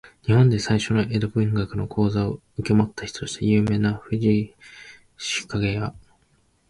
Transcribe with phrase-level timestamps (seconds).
[0.25, 4.55] 日本で最初の江戸文学の講座を受け持った人として有名な藤井
[5.17, 5.93] 紫影や、